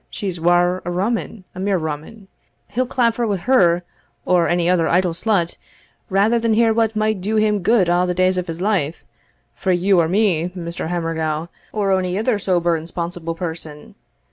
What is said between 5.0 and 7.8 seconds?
slut, rather than hear what might do him